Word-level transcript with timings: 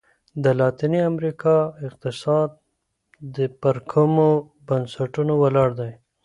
د 0.43 0.45
لاتیني 0.59 1.01
امریکا 1.11 1.55
اقتصاد 1.87 2.49
پر 3.61 3.75
کومو 3.91 4.29
بنسټونو 4.67 5.33
ولاړ 5.43 5.69
دی؟ 5.79 5.91